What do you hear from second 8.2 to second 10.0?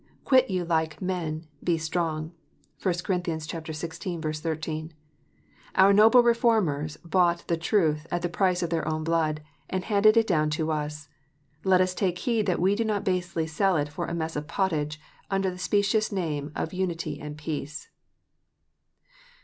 the price of their own blood, and